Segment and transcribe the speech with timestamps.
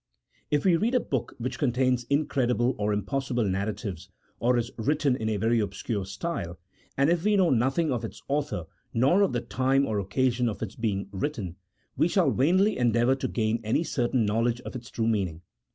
[0.49, 5.15] If we read a book which contains incredible or impos sible narratives, or is written
[5.15, 6.57] in a very obscure style,
[6.97, 10.49] and if we know nothing of its author, nor of the time or occa sion
[10.49, 11.55] of its being written,
[11.95, 15.43] we shall vainly endeavour to gain any certain knowledge of its true meaning.